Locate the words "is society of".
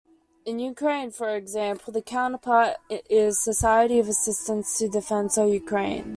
3.07-4.07